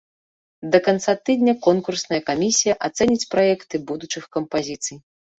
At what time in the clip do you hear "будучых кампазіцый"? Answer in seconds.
3.91-4.97